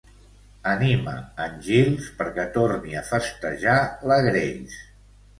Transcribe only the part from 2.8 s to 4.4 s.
a festejar la